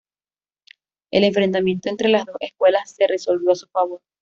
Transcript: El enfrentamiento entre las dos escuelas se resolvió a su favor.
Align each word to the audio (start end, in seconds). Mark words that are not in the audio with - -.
El 1.11 1.23
enfrentamiento 1.25 1.87
entre 1.87 2.09
las 2.09 2.25
dos 2.25 2.37
escuelas 2.39 2.89
se 2.89 3.05
resolvió 3.05 3.51
a 3.51 3.55
su 3.55 3.67
favor. 3.67 4.01